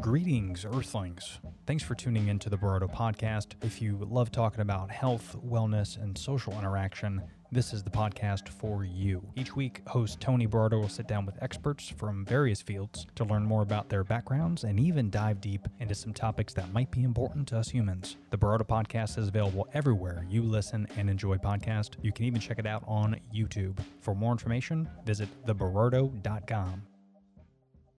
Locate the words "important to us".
17.02-17.68